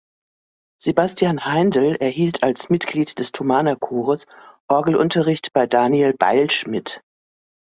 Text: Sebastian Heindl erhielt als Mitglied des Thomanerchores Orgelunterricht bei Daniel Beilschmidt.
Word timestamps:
Sebastian 0.81 1.45
Heindl 1.45 1.93
erhielt 1.97 2.41
als 2.41 2.71
Mitglied 2.71 3.19
des 3.19 3.31
Thomanerchores 3.31 4.25
Orgelunterricht 4.67 5.53
bei 5.53 5.67
Daniel 5.67 6.15
Beilschmidt. 6.15 7.03